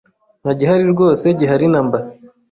Nta 0.41 0.51
kibazo 0.59 0.85
rwose 0.93 1.25
gihari 1.39 1.65
namba 1.73 1.97